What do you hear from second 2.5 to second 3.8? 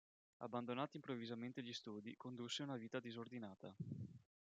una vita disordinata.